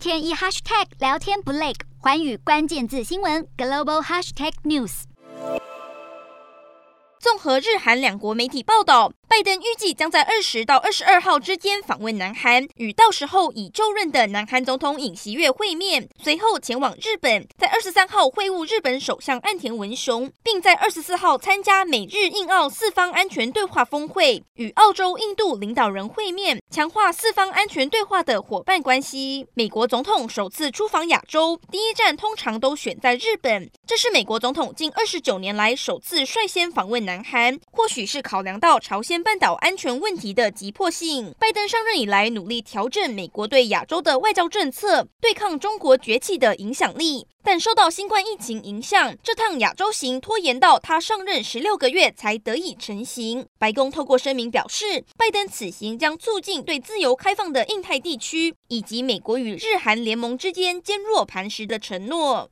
[0.00, 5.02] 天一 hashtag 聊天不累，环宇关键字新闻 global hashtag news。
[7.18, 9.12] 综合日韩两国媒体报道。
[9.30, 29.46] 拜登预计将在二十到二十二号之间访问南韩，与到时候已就任的南韩总统尹锡悦会面，随后前往日本，在二十三号会晤日本首相岸田文雄，并在二十四号参加美日印澳四方安全对话峰会，与澳洲、印度领导人会面，强化四方安全对话的伙伴关系。
[29.54, 39.19] 美国总统首次出访亚洲，第一站通常都选在日本，这是美国总统近二十九年来首次率先访问南韩，或许是考量到朝鲜。
[39.22, 47.26] 半岛安全问题的急迫性，拜登上任以来努力调整美国对亚洲的外交政策，对抗中国崛起的影响力。
[47.42, 53.46] 但受到新冠疫情影响，这趟亚洲行拖延到他上任十六个月才得以成行。
[53.58, 62.48] 白宫透过声明表示，拜登此行将促进对自由开放的印太地区以及美国与日韩联盟之间坚若磐石的承诺。